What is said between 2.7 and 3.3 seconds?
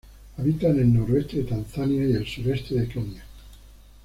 de Kenya.